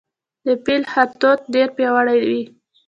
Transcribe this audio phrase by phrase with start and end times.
[0.45, 2.43] د پیل خرطوم ډیر پیاوړی وي